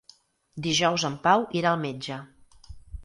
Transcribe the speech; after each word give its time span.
Dijous 0.67 1.05
en 1.09 1.17
Pau 1.27 1.45
irà 1.61 1.75
al 1.75 1.81
metge. 1.85 2.21